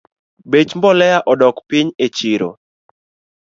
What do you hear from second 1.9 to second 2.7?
echiro